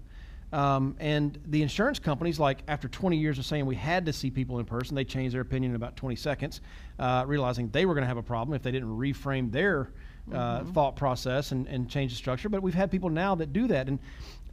Um, 0.54 0.96
and 1.00 1.38
the 1.48 1.62
insurance 1.62 2.00
companies, 2.00 2.40
like 2.40 2.60
after 2.68 2.88
20 2.88 3.18
years 3.18 3.38
of 3.38 3.46
saying 3.46 3.66
we 3.66 3.76
had 3.76 4.06
to 4.06 4.14
see 4.14 4.32
people 4.32 4.60
in 4.60 4.66
person, 4.66 4.96
they 4.96 5.04
changed 5.04 5.34
their 5.34 5.42
opinion 5.42 5.72
in 5.72 5.76
about 5.76 5.98
20 5.98 6.16
seconds, 6.16 6.62
uh, 7.00 7.26
realizing 7.28 7.70
they 7.70 7.86
were 7.86 7.94
going 7.94 8.04
to 8.04 8.08
have 8.08 8.18
a 8.18 8.24
problem 8.24 8.56
if 8.56 8.64
they 8.64 8.72
didn't 8.72 8.98
reframe 8.98 9.52
their 9.52 9.90
uh, 10.34 10.64
thought 10.66 10.96
process 10.96 11.52
and, 11.52 11.68
and 11.68 11.90
change 11.90 12.12
the 12.12 12.18
structure. 12.18 12.50
But 12.50 12.62
we've 12.62 12.74
had 12.74 12.92
people 12.92 13.10
now 13.10 13.36
that 13.36 13.54
do 13.54 13.68
that. 13.68 13.88
And 13.88 14.00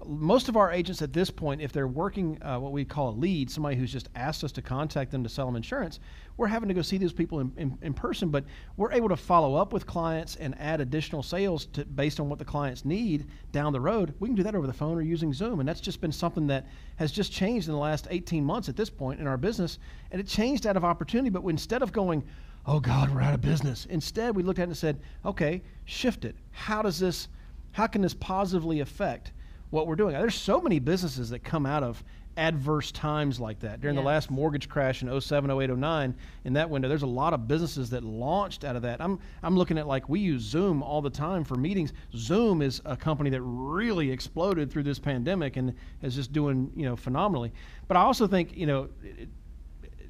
most 0.07 0.49
of 0.49 0.57
our 0.57 0.71
agents 0.71 1.03
at 1.03 1.13
this 1.13 1.31
point, 1.31 1.61
if 1.61 1.73
they're 1.73 1.89
working 1.89 2.43
uh, 2.43 2.59
what 2.59 2.73
we 2.73 2.85
call 2.85 3.11
a 3.11 3.17
lead, 3.17 3.51
somebody 3.51 3.77
who's 3.77 3.93
just 3.93 4.09
asked 4.15 4.45
us 4.45 4.53
to 4.53 4.63
contact 4.63 5.11
them 5.11 5.23
to 5.23 5.29
sell 5.29 5.47
them 5.47 5.57
insurance, 5.57 6.01
we're 6.37 6.47
having 6.47 6.69
to 6.69 6.75
go 6.75 6.83
see 6.83 6.99
those 6.99 7.13
people 7.13 7.41
in, 7.41 7.53
in, 7.57 7.79
in 7.83 7.95
person, 7.95 8.29
but 8.29 8.45
we're 8.77 8.93
able 8.93 9.09
to 9.09 9.17
follow 9.17 9.55
up 9.55 9.73
with 9.73 9.87
clients 9.87 10.37
and 10.37 10.55
add 10.59 10.81
additional 10.81 11.23
sales 11.23 11.67
to, 11.67 11.85
based 11.85 12.21
on 12.21 12.29
what 12.29 12.39
the 12.39 12.45
clients 12.45 12.85
need 12.85 13.27
down 13.53 13.73
the 13.73 13.81
road. 13.81 14.15
We 14.19 14.29
can 14.29 14.35
do 14.35 14.43
that 14.43 14.55
over 14.55 14.67
the 14.67 14.73
phone 14.73 14.97
or 14.97 15.03
using 15.03 15.33
Zoom, 15.33 15.61
and 15.61 15.69
that's 15.69 15.81
just 15.81 16.01
been 16.01 16.13
something 16.13 16.47
that 16.49 16.67
has 16.97 17.13
just 17.13 17.33
changed 17.33 17.69
in 17.69 17.73
the 17.73 17.81
last 17.81 18.07
18 18.11 18.45
months 18.45 18.69
at 18.69 18.77
this 18.77 18.91
point 18.91 19.21
in 19.21 19.27
our 19.27 19.37
business, 19.37 19.79
and 20.11 20.21
it 20.21 20.27
changed 20.27 20.67
out 20.67 20.77
of 20.77 20.85
opportunity. 20.85 21.31
But 21.31 21.45
instead 21.45 21.83
of 21.83 21.93
going, 21.93 22.25
"Oh 22.67 22.81
God, 22.81 23.11
we're 23.11 23.23
out 23.23 23.35
of 23.35 23.41
business," 23.41 23.87
instead 23.87 24.35
we 24.35 24.43
looked 24.43 24.59
at 24.59 24.65
it 24.65 24.69
and 24.69 24.77
said, 24.77 25.01
"Okay, 25.25 25.63
shift 25.85 26.25
it. 26.25 26.37
How 26.51 26.83
does 26.83 26.99
this? 26.99 27.29
How 27.73 27.87
can 27.87 28.03
this 28.03 28.15
positively 28.15 28.81
affect?" 28.81 29.33
What 29.75 29.89
we're 29.89 29.97
doing. 29.97 30.15
There's 30.15 30.37
so 30.37 30.61
many 30.61 30.79
businesses 30.79 31.31
that 31.31 31.41
come 31.43 31.67
out 31.67 31.83
of 31.83 32.03
adverse 32.37 32.93
times 32.93 33.39
like 33.41 33.61
that. 33.61 33.81
During 33.81 33.97
the 33.97 34.03
last 34.03 34.31
mortgage 34.31 34.69
crash 34.69 35.03
in 35.03 35.21
07, 35.21 35.51
08, 35.51 35.77
09, 35.77 36.15
in 36.45 36.53
that 36.53 36.71
window, 36.71 36.89
there's 36.89 37.03
a 37.03 37.07
lot 37.07 37.33
of 37.33 37.47
businesses 37.47 37.91
that 37.91 38.05
launched 38.05 38.65
out 38.65 38.77
of 38.77 38.83
that. 38.83 39.01
I'm, 39.01 39.19
I'm 39.43 39.57
looking 39.57 39.77
at 39.77 39.87
like 39.87 40.09
we 40.09 40.21
use 40.21 40.43
Zoom 40.43 40.83
all 40.83 41.03
the 41.03 41.11
time 41.11 41.45
for 41.45 41.57
meetings. 41.57 41.93
Zoom 42.17 42.63
is 42.63 42.81
a 42.85 42.97
company 42.97 43.31
that 43.31 43.43
really 43.43 44.11
exploded 44.11 44.71
through 44.71 44.85
this 44.85 44.99
pandemic 44.99 45.57
and 45.57 45.75
is 46.03 46.15
just 46.15 46.33
doing, 46.33 46.71
you 46.77 46.85
know, 46.85 46.97
phenomenally. 46.97 47.53
But 47.89 47.97
I 47.97 48.03
also 48.03 48.27
think, 48.27 48.57
you 48.57 48.67
know, 48.67 48.89
it, 49.03 49.29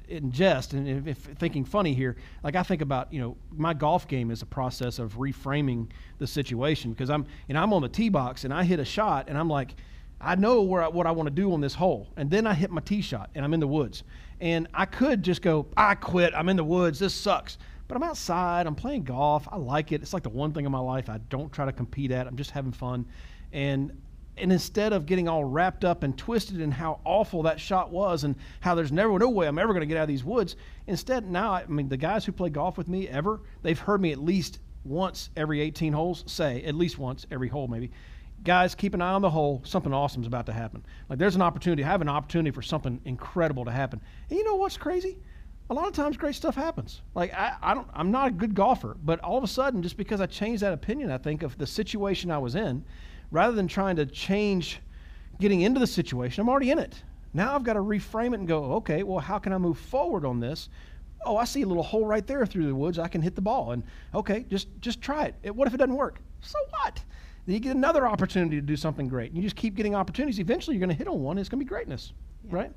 in 0.07 0.31
jest 0.31 0.73
and 0.73 0.87
if, 0.87 1.07
if 1.07 1.37
thinking 1.37 1.65
funny 1.65 1.93
here, 1.93 2.15
like 2.43 2.55
I 2.55 2.63
think 2.63 2.81
about, 2.81 3.11
you 3.11 3.19
know, 3.19 3.37
my 3.51 3.73
golf 3.73 4.07
game 4.07 4.31
is 4.31 4.41
a 4.41 4.45
process 4.45 4.99
of 4.99 5.15
reframing 5.15 5.87
the 6.17 6.27
situation 6.27 6.91
because 6.91 7.09
I'm, 7.09 7.25
you 7.47 7.53
know, 7.53 7.61
I'm 7.61 7.73
on 7.73 7.81
the 7.81 7.89
tee 7.89 8.09
box 8.09 8.43
and 8.43 8.53
I 8.53 8.63
hit 8.63 8.79
a 8.79 8.85
shot 8.85 9.29
and 9.29 9.37
I'm 9.37 9.49
like, 9.49 9.75
I 10.19 10.35
know 10.35 10.61
where 10.61 10.81
I, 10.81 10.87
what 10.87 11.05
I 11.05 11.11
want 11.11 11.27
to 11.27 11.33
do 11.33 11.53
on 11.53 11.61
this 11.61 11.73
hole, 11.73 12.07
and 12.15 12.31
then 12.31 12.47
I 12.47 12.53
hit 12.53 12.71
my 12.71 12.81
tee 12.81 13.01
shot 13.01 13.29
and 13.35 13.43
I'm 13.43 13.53
in 13.53 13.59
the 13.59 13.67
woods, 13.67 14.03
and 14.39 14.67
I 14.73 14.85
could 14.85 15.21
just 15.23 15.41
go, 15.41 15.67
I 15.75 15.95
quit, 15.95 16.33
I'm 16.33 16.49
in 16.49 16.55
the 16.55 16.63
woods, 16.63 16.99
this 16.99 17.13
sucks. 17.13 17.57
But 17.87 17.97
I'm 17.97 18.03
outside, 18.03 18.65
I'm 18.65 18.73
playing 18.73 19.03
golf, 19.03 19.47
I 19.51 19.57
like 19.57 19.91
it. 19.91 20.01
It's 20.01 20.13
like 20.13 20.23
the 20.23 20.29
one 20.29 20.53
thing 20.53 20.65
in 20.65 20.71
my 20.71 20.79
life 20.79 21.09
I 21.09 21.19
don't 21.29 21.53
try 21.53 21.65
to 21.65 21.71
compete 21.71 22.09
at. 22.09 22.25
I'm 22.25 22.37
just 22.37 22.51
having 22.51 22.71
fun, 22.71 23.05
and 23.53 23.91
and 24.37 24.51
instead 24.51 24.93
of 24.93 25.05
getting 25.05 25.27
all 25.27 25.45
wrapped 25.45 25.85
up 25.85 26.03
and 26.03 26.17
twisted 26.17 26.59
in 26.59 26.71
how 26.71 26.99
awful 27.05 27.43
that 27.43 27.59
shot 27.59 27.91
was 27.91 28.23
and 28.23 28.35
how 28.59 28.75
there's 28.75 28.91
never 28.91 29.17
no 29.17 29.29
way 29.29 29.47
I'm 29.47 29.59
ever 29.59 29.73
going 29.73 29.81
to 29.81 29.87
get 29.87 29.97
out 29.97 30.03
of 30.03 30.09
these 30.09 30.23
woods, 30.23 30.55
instead 30.87 31.29
now 31.29 31.53
I 31.53 31.65
mean 31.67 31.89
the 31.89 31.97
guys 31.97 32.25
who 32.25 32.31
play 32.31 32.49
golf 32.49 32.77
with 32.77 32.87
me 32.87 33.07
ever 33.07 33.41
they've 33.61 33.79
heard 33.79 34.01
me 34.01 34.11
at 34.11 34.19
least 34.19 34.59
once 34.83 35.29
every 35.35 35.61
18 35.61 35.93
holes 35.93 36.23
say 36.27 36.63
at 36.63 36.75
least 36.75 36.97
once 36.97 37.25
every 37.31 37.47
hole 37.47 37.67
maybe. 37.67 37.91
Guys, 38.43 38.75
keep 38.75 38.93
an 38.93 39.01
eye 39.01 39.13
on 39.13 39.23
the 39.23 39.29
hole. 39.29 39.63
Something 39.65 39.91
awesome 39.91 40.21
is 40.21 40.27
about 40.27 40.45
to 40.45 40.53
happen. 40.53 40.85
Like 41.09 41.17
there's 41.17 41.35
an 41.35 41.41
opportunity. 41.41 41.83
I 41.83 41.87
have 41.87 42.01
an 42.01 42.09
opportunity 42.09 42.51
for 42.51 42.61
something 42.61 43.01
incredible 43.05 43.65
to 43.65 43.71
happen. 43.71 44.01
And 44.29 44.37
you 44.37 44.45
know 44.45 44.55
what's 44.55 44.77
crazy? 44.77 45.17
a 45.69 45.73
lot 45.73 45.87
of 45.87 45.93
times 45.93 46.17
great 46.17 46.35
stuff 46.35 46.55
happens. 46.55 47.01
Like 47.15 47.33
I, 47.33 47.55
I 47.61 47.73
don't 47.73 47.87
I'm 47.93 48.11
not 48.11 48.27
a 48.27 48.31
good 48.31 48.53
golfer, 48.53 48.95
but 49.03 49.19
all 49.21 49.37
of 49.37 49.43
a 49.43 49.47
sudden 49.47 49.81
just 49.81 49.97
because 49.97 50.21
I 50.21 50.27
changed 50.27 50.61
that 50.61 50.73
opinion, 50.73 51.11
I 51.11 51.17
think 51.17 51.43
of 51.43 51.57
the 51.57 51.67
situation 51.67 52.29
I 52.29 52.37
was 52.37 52.55
in, 52.55 52.85
rather 53.35 53.53
than 53.53 53.67
trying 53.67 53.97
to 53.97 54.05
change 54.05 54.79
getting 55.39 55.61
into 55.61 55.79
the 55.79 55.85
situation, 55.87 56.41
I'm 56.41 56.49
already 56.49 56.71
in 56.71 56.79
it. 56.79 57.03
Now 57.33 57.53
I've 57.53 57.63
got 57.65 57.73
to 57.73 57.81
reframe 57.81 58.33
it 58.33 58.39
and 58.39 58.47
go, 58.47 58.63
okay, 58.75 59.03
well 59.03 59.19
how 59.19 59.37
can 59.37 59.51
I 59.51 59.57
move 59.57 59.77
forward 59.77 60.25
on 60.25 60.39
this? 60.39 60.69
Oh, 61.25 61.35
I 61.35 61.43
see 61.43 61.61
a 61.63 61.67
little 61.67 61.83
hole 61.83 62.05
right 62.05 62.25
there 62.25 62.45
through 62.45 62.65
the 62.67 62.73
woods. 62.73 62.97
I 62.97 63.09
can 63.09 63.21
hit 63.21 63.35
the 63.35 63.41
ball 63.41 63.73
and 63.73 63.83
okay, 64.13 64.45
just 64.49 64.67
just 64.79 65.01
try 65.01 65.25
it. 65.25 65.35
it 65.43 65.53
what 65.55 65.67
if 65.67 65.73
it 65.73 65.77
doesn't 65.77 65.95
work? 65.95 66.19
So 66.41 66.57
what? 66.69 67.03
Then 67.45 67.53
you 67.55 67.59
get 67.59 67.75
another 67.75 68.07
opportunity 68.07 68.55
to 68.55 68.61
do 68.61 68.77
something 68.77 69.07
great. 69.09 69.27
And 69.31 69.37
you 69.37 69.43
just 69.43 69.55
keep 69.57 69.75
getting 69.75 69.95
opportunities. 69.95 70.39
Eventually, 70.39 70.75
you're 70.77 70.85
going 70.87 70.95
to 70.95 71.03
hit 71.03 71.07
on 71.07 71.21
one. 71.21 71.37
It's 71.37 71.49
going 71.49 71.59
to 71.59 71.65
be 71.65 71.69
greatness, 71.69 72.13
Yeah. 72.47 72.55
right? 72.55 72.71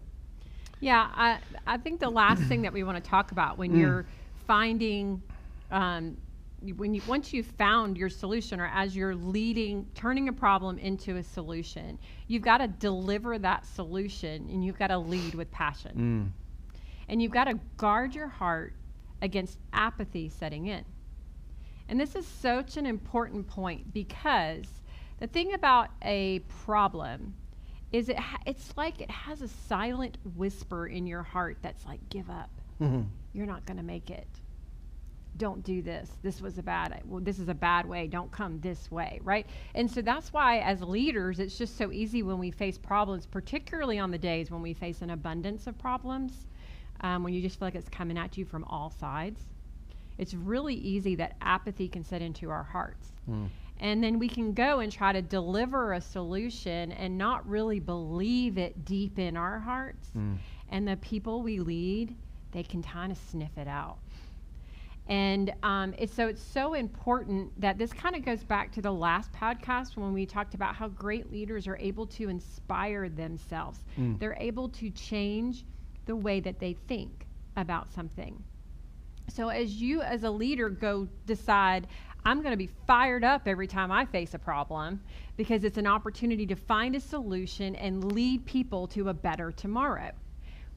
Yeah, 0.80 1.08
I, 1.14 1.38
I 1.66 1.76
think 1.78 2.00
the 2.00 2.10
last 2.10 2.42
thing 2.42 2.62
that 2.62 2.72
we 2.72 2.82
want 2.84 3.02
to 3.02 3.10
talk 3.10 3.32
about 3.32 3.56
when 3.58 3.72
Mm. 3.72 3.78
you're 3.80 4.04
finding, 4.46 5.22
um, 5.70 6.16
when 6.76 6.92
you 6.94 7.02
once 7.06 7.32
you've 7.32 7.46
found 7.46 7.96
your 7.96 8.08
solution 8.08 8.60
or 8.60 8.66
as 8.74 8.96
you're 8.96 9.14
leading, 9.14 9.86
turning 9.94 10.28
a 10.28 10.32
problem 10.32 10.78
into 10.78 11.16
a 11.16 11.22
solution, 11.22 11.98
you've 12.26 12.42
got 12.42 12.58
to 12.58 12.66
deliver 12.66 13.38
that 13.38 13.64
solution 13.66 14.48
and 14.50 14.64
you've 14.64 14.78
got 14.78 14.88
to 14.88 14.98
lead 14.98 15.34
with 15.34 15.50
passion. 15.50 15.92
And 17.08 17.22
you've 17.22 17.32
got 17.32 17.44
to 17.44 17.58
guard 17.76 18.14
your 18.14 18.28
heart 18.28 18.74
against 19.22 19.58
apathy 19.72 20.28
setting 20.28 20.66
in. 20.66 20.84
And 21.88 21.98
this 21.98 22.14
is 22.14 22.26
such 22.26 22.76
an 22.76 22.86
important 22.86 23.46
point 23.46 23.94
because 23.94 24.66
the 25.20 25.26
thing 25.26 25.54
about 25.54 25.88
a 26.02 26.40
problem 26.64 27.34
is 27.92 28.08
it 28.08 28.18
ha- 28.18 28.40
it's 28.46 28.76
like 28.76 29.00
it 29.00 29.10
has 29.10 29.40
a 29.40 29.48
silent 29.48 30.18
whisper 30.36 30.86
in 30.86 31.06
your 31.06 31.22
heart 31.22 31.58
that's 31.62 31.86
like 31.86 32.00
give 32.10 32.28
up. 32.28 32.50
Mm-hmm. 32.80 33.02
You're 33.32 33.46
not 33.46 33.64
going 33.64 33.78
to 33.78 33.82
make 33.82 34.10
it. 34.10 34.28
Don't 35.36 35.62
do 35.62 35.82
this. 35.82 36.10
This 36.22 36.40
was 36.40 36.58
a 36.58 36.62
bad 36.62 37.00
well, 37.04 37.20
this 37.20 37.38
is 37.38 37.48
a 37.48 37.54
bad 37.54 37.86
way. 37.86 38.08
Don't 38.08 38.30
come 38.32 38.58
this 38.60 38.90
way, 38.90 39.20
right? 39.22 39.46
And 39.74 39.88
so 39.88 40.02
that's 40.02 40.32
why 40.32 40.58
as 40.58 40.82
leaders 40.82 41.38
it's 41.38 41.56
just 41.56 41.76
so 41.76 41.92
easy 41.92 42.22
when 42.22 42.38
we 42.38 42.50
face 42.50 42.76
problems, 42.78 43.26
particularly 43.26 43.98
on 44.00 44.10
the 44.10 44.18
days 44.18 44.50
when 44.50 44.62
we 44.62 44.74
face 44.74 45.00
an 45.02 45.10
abundance 45.10 45.66
of 45.68 45.78
problems, 45.78 46.46
um, 47.02 47.22
when 47.22 47.32
you 47.34 47.40
just 47.40 47.58
feel 47.58 47.66
like 47.68 47.76
it's 47.76 47.88
coming 47.88 48.18
at 48.18 48.36
you 48.36 48.44
from 48.44 48.64
all 48.64 48.90
sides. 48.90 49.42
It's 50.18 50.34
really 50.34 50.74
easy 50.74 51.14
that 51.16 51.36
apathy 51.40 51.86
can 51.88 52.02
set 52.02 52.20
into 52.22 52.50
our 52.50 52.64
hearts. 52.64 53.12
And 53.80 54.02
then 54.02 54.18
we 54.18 54.28
can 54.28 54.54
go 54.54 54.80
and 54.80 54.90
try 54.90 55.12
to 55.12 55.22
deliver 55.22 55.92
a 55.92 56.00
solution 56.00 56.90
and 56.90 57.16
not 57.16 57.48
really 57.48 57.78
believe 57.78 58.58
it 58.58 58.84
deep 58.84 59.20
in 59.20 59.36
our 59.36 59.60
hearts. 59.60 60.08
And 60.70 60.88
the 60.88 60.96
people 60.96 61.42
we 61.42 61.60
lead, 61.60 62.16
they 62.50 62.64
can 62.64 62.82
kind 62.82 63.12
of 63.12 63.18
sniff 63.18 63.56
it 63.56 63.68
out. 63.68 63.98
And 65.08 65.54
um, 65.62 65.94
it's, 65.98 66.14
so 66.14 66.28
it's 66.28 66.42
so 66.42 66.74
important 66.74 67.58
that 67.60 67.78
this 67.78 67.92
kind 67.92 68.14
of 68.14 68.24
goes 68.24 68.44
back 68.44 68.70
to 68.72 68.82
the 68.82 68.92
last 68.92 69.32
podcast 69.32 69.96
when 69.96 70.12
we 70.12 70.26
talked 70.26 70.54
about 70.54 70.74
how 70.74 70.88
great 70.88 71.32
leaders 71.32 71.66
are 71.66 71.78
able 71.78 72.06
to 72.08 72.28
inspire 72.28 73.08
themselves. 73.08 73.80
Mm. 73.98 74.18
They're 74.18 74.36
able 74.38 74.68
to 74.70 74.90
change 74.90 75.64
the 76.04 76.14
way 76.14 76.40
that 76.40 76.58
they 76.58 76.74
think 76.88 77.26
about 77.56 77.90
something. 77.92 78.42
So 79.28 79.48
as 79.48 79.74
you 79.74 80.00
as 80.00 80.24
a 80.24 80.30
leader 80.30 80.70
go 80.70 81.08
decide 81.26 81.86
I'm 82.24 82.42
going 82.42 82.52
to 82.52 82.58
be 82.58 82.70
fired 82.86 83.24
up 83.24 83.42
every 83.46 83.66
time 83.66 83.90
I 83.90 84.04
face 84.04 84.34
a 84.34 84.38
problem 84.38 85.00
because 85.36 85.64
it's 85.64 85.78
an 85.78 85.86
opportunity 85.86 86.46
to 86.46 86.56
find 86.56 86.94
a 86.94 87.00
solution 87.00 87.74
and 87.76 88.12
lead 88.12 88.44
people 88.44 88.86
to 88.88 89.08
a 89.08 89.14
better 89.14 89.52
tomorrow. 89.52 90.10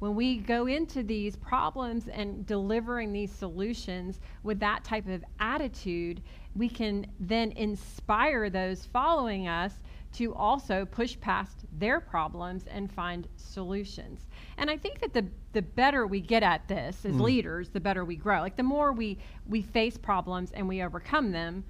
When 0.01 0.15
we 0.15 0.37
go 0.37 0.65
into 0.65 1.03
these 1.03 1.35
problems 1.35 2.07
and 2.07 2.43
delivering 2.47 3.13
these 3.13 3.31
solutions 3.31 4.19
with 4.41 4.59
that 4.59 4.83
type 4.83 5.07
of 5.07 5.23
attitude, 5.39 6.23
we 6.55 6.69
can 6.69 7.05
then 7.19 7.51
inspire 7.51 8.49
those 8.49 8.83
following 8.83 9.47
us 9.47 9.75
to 10.13 10.33
also 10.33 10.85
push 10.85 11.19
past 11.19 11.65
their 11.77 11.99
problems 11.99 12.65
and 12.65 12.91
find 12.91 13.27
solutions. 13.35 14.25
And 14.57 14.71
I 14.71 14.77
think 14.77 15.01
that 15.01 15.13
the 15.13 15.27
the 15.53 15.61
better 15.61 16.07
we 16.07 16.19
get 16.19 16.41
at 16.41 16.67
this 16.67 17.05
as 17.05 17.13
mm. 17.13 17.21
leaders, 17.21 17.69
the 17.69 17.79
better 17.79 18.03
we 18.03 18.15
grow. 18.15 18.41
Like 18.41 18.57
the 18.57 18.63
more 18.63 18.93
we 18.93 19.19
we 19.45 19.61
face 19.61 19.99
problems 19.99 20.51
and 20.53 20.67
we 20.67 20.81
overcome 20.81 21.31
them, 21.31 21.63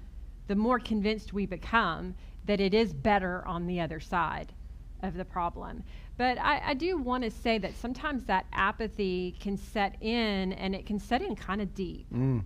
the 0.46 0.56
more 0.56 0.78
convinced 0.78 1.34
we 1.34 1.44
become 1.44 2.14
that 2.46 2.60
it 2.62 2.72
is 2.72 2.94
better 2.94 3.46
on 3.46 3.66
the 3.66 3.78
other 3.78 4.00
side 4.00 4.54
of 5.02 5.12
the 5.14 5.24
problem. 5.26 5.84
But 6.16 6.38
I, 6.38 6.60
I 6.66 6.74
do 6.74 6.98
want 6.98 7.24
to 7.24 7.30
say 7.30 7.58
that 7.58 7.74
sometimes 7.76 8.24
that 8.24 8.46
apathy 8.52 9.34
can 9.40 9.56
set 9.56 9.96
in 10.00 10.52
and 10.52 10.74
it 10.74 10.86
can 10.86 10.98
set 10.98 11.22
in 11.22 11.34
kind 11.36 11.60
of 11.60 11.74
deep. 11.74 12.06
Mm. 12.12 12.42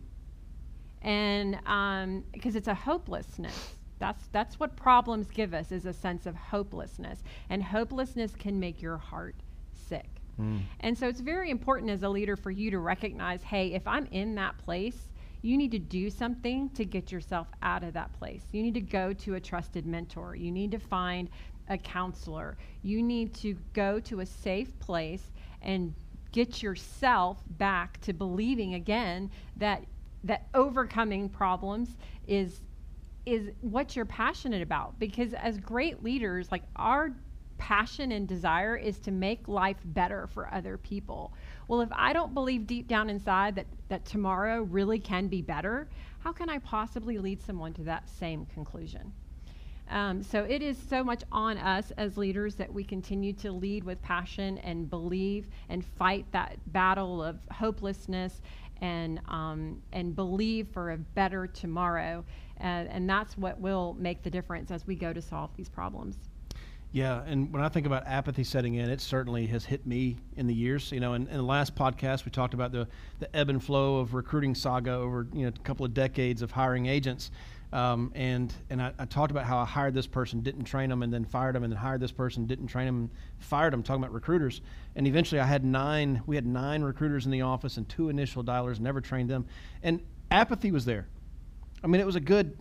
and 1.02 2.24
because 2.32 2.56
it's 2.56 2.68
a 2.68 2.74
hopelessness. 2.74 3.74
That's 3.98 4.26
that's 4.28 4.60
what 4.60 4.76
problems 4.76 5.30
give 5.30 5.54
us 5.54 5.72
is 5.72 5.86
a 5.86 5.92
sense 5.92 6.26
of 6.26 6.34
hopelessness. 6.36 7.22
And 7.48 7.62
hopelessness 7.62 8.34
can 8.34 8.60
make 8.60 8.82
your 8.82 8.98
heart 8.98 9.36
sick. 9.72 10.08
Mm. 10.40 10.60
and 10.80 10.98
so 10.98 11.08
it's 11.08 11.20
very 11.20 11.50
important 11.50 11.90
as 11.90 12.02
a 12.02 12.08
leader 12.10 12.36
for 12.36 12.50
you 12.50 12.70
to 12.70 12.78
recognize 12.78 13.42
hey 13.42 13.72
if 13.72 13.88
i'm 13.88 14.04
in 14.10 14.34
that 14.34 14.58
place 14.58 15.08
you 15.46 15.56
need 15.56 15.70
to 15.70 15.78
do 15.78 16.10
something 16.10 16.68
to 16.70 16.84
get 16.84 17.12
yourself 17.12 17.46
out 17.62 17.84
of 17.84 17.94
that 17.94 18.12
place. 18.14 18.42
You 18.52 18.62
need 18.62 18.74
to 18.74 18.80
go 18.80 19.12
to 19.12 19.36
a 19.36 19.40
trusted 19.40 19.86
mentor. 19.86 20.34
You 20.34 20.50
need 20.50 20.72
to 20.72 20.78
find 20.78 21.30
a 21.68 21.78
counselor. 21.78 22.56
You 22.82 23.02
need 23.02 23.34
to 23.36 23.56
go 23.72 24.00
to 24.00 24.20
a 24.20 24.26
safe 24.26 24.78
place 24.78 25.30
and 25.62 25.94
get 26.32 26.62
yourself 26.62 27.42
back 27.58 28.00
to 28.02 28.12
believing 28.12 28.74
again 28.74 29.30
that 29.56 29.84
that 30.24 30.48
overcoming 30.54 31.28
problems 31.28 31.96
is 32.26 32.60
is 33.24 33.50
what 33.60 33.96
you're 33.96 34.04
passionate 34.04 34.62
about. 34.62 34.98
Because 34.98 35.32
as 35.34 35.58
great 35.58 36.02
leaders 36.02 36.52
like 36.52 36.62
our 36.76 37.10
passion 37.58 38.12
and 38.12 38.28
desire 38.28 38.76
is 38.76 38.98
to 39.00 39.10
make 39.10 39.48
life 39.48 39.78
better 39.84 40.26
for 40.26 40.52
other 40.52 40.76
people. 40.76 41.32
Well 41.68 41.80
if 41.80 41.88
i 41.92 42.12
don't 42.12 42.34
believe 42.34 42.66
deep 42.66 42.86
down 42.86 43.10
inside 43.10 43.56
that 43.56 43.66
that 43.88 44.04
tomorrow 44.04 44.62
really 44.62 44.98
can 44.98 45.28
be 45.28 45.42
better 45.42 45.88
how 46.20 46.32
can 46.32 46.48
i 46.48 46.58
possibly 46.58 47.18
lead 47.18 47.40
someone 47.42 47.72
to 47.72 47.82
that 47.82 48.08
same 48.08 48.46
conclusion 48.46 49.12
um, 49.90 50.22
so 50.22 50.44
it 50.44 50.62
is 50.62 50.76
so 50.88 51.04
much 51.04 51.22
on 51.30 51.58
us 51.58 51.92
as 51.96 52.16
leaders 52.16 52.54
that 52.56 52.72
we 52.72 52.82
continue 52.82 53.32
to 53.34 53.52
lead 53.52 53.84
with 53.84 54.02
passion 54.02 54.58
and 54.58 54.90
believe 54.90 55.46
and 55.68 55.84
fight 55.84 56.26
that 56.32 56.58
battle 56.72 57.22
of 57.22 57.38
hopelessness 57.52 58.42
and 58.80 59.20
um, 59.28 59.80
and 59.92 60.14
believe 60.14 60.68
for 60.68 60.92
a 60.92 60.96
better 60.96 61.46
tomorrow. 61.46 62.24
Uh, 62.60 62.88
and 62.90 63.08
that's 63.08 63.36
what 63.36 63.58
will 63.60 63.96
make 63.98 64.22
the 64.22 64.30
difference 64.30 64.70
as 64.70 64.86
we 64.86 64.94
go 64.94 65.12
to 65.12 65.22
solve 65.22 65.50
these 65.56 65.68
problems. 65.68 66.16
Yeah, 66.92 67.22
and 67.26 67.52
when 67.52 67.62
I 67.62 67.68
think 67.68 67.84
about 67.84 68.06
apathy 68.06 68.44
setting 68.44 68.76
in, 68.76 68.88
it 68.88 69.00
certainly 69.00 69.46
has 69.48 69.66
hit 69.66 69.86
me 69.86 70.16
in 70.36 70.46
the 70.46 70.54
years. 70.54 70.90
You 70.92 71.00
know, 71.00 71.12
in, 71.12 71.26
in 71.28 71.36
the 71.36 71.42
last 71.42 71.74
podcast, 71.74 72.24
we 72.24 72.30
talked 72.30 72.54
about 72.54 72.72
the, 72.72 72.88
the 73.18 73.34
ebb 73.36 73.50
and 73.50 73.62
flow 73.62 73.98
of 73.98 74.14
recruiting 74.14 74.54
saga 74.54 74.92
over 74.92 75.26
you 75.34 75.42
know 75.42 75.48
a 75.48 75.64
couple 75.64 75.84
of 75.84 75.92
decades 75.92 76.42
of 76.42 76.50
hiring 76.50 76.86
agents, 76.86 77.30
um, 77.72 78.12
and 78.14 78.52
and 78.70 78.80
I, 78.80 78.92
I 78.98 79.04
talked 79.04 79.30
about 79.30 79.44
how 79.44 79.58
I 79.58 79.64
hired 79.64 79.94
this 79.94 80.06
person, 80.06 80.40
didn't 80.40 80.64
train 80.64 80.90
them, 80.90 81.02
and 81.02 81.12
then 81.12 81.24
fired 81.24 81.54
them, 81.54 81.64
and 81.64 81.72
then 81.72 81.78
hired 81.78 82.00
this 82.00 82.12
person, 82.12 82.46
didn't 82.46 82.68
train 82.68 82.86
them, 82.86 83.10
fired 83.38 83.72
them. 83.72 83.82
Talking 83.82 84.02
about 84.02 84.14
recruiters, 84.14 84.60
and 84.94 85.06
eventually 85.06 85.40
I 85.40 85.46
had 85.46 85.64
nine. 85.64 86.22
We 86.26 86.36
had 86.36 86.46
nine 86.46 86.82
recruiters 86.82 87.24
in 87.26 87.32
the 87.32 87.42
office 87.42 87.76
and 87.76 87.88
two 87.88 88.08
initial 88.08 88.44
dialers, 88.44 88.80
never 88.80 89.00
trained 89.00 89.30
them, 89.30 89.46
and 89.82 90.00
apathy 90.30 90.72
was 90.72 90.84
there. 90.84 91.06
I 91.82 91.86
mean, 91.86 92.00
it 92.00 92.06
was 92.06 92.16
a 92.16 92.20
good 92.20 92.56